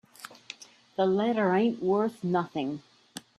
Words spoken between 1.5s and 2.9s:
ain't worth nothing.